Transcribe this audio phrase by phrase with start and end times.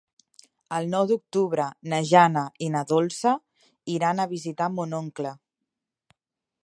[0.77, 3.35] El nou d'octubre na Jana i na Dolça
[3.97, 5.35] iran a visitar mon oncle.